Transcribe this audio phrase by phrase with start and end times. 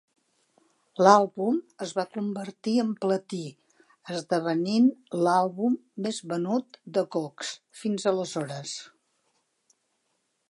[1.07, 1.57] L'àlbum
[1.87, 3.41] es va convertir en platí,
[4.15, 4.89] esdevenint
[5.27, 5.75] l'àlbum
[6.07, 7.51] més venut de Cox
[7.83, 8.75] fins aleshores.